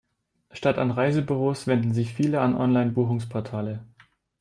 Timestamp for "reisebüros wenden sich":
0.89-2.15